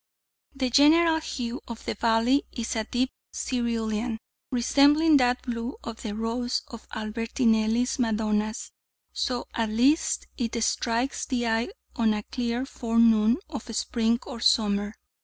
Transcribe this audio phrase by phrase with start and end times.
[0.55, 4.17] The general hue of the vale is a deep cerulean,
[4.51, 8.71] resembling that blue of the robes of Albertinelli's Madonnas;
[9.13, 14.95] so, at least, it strikes the eye on a clear forenoon of spring or summer.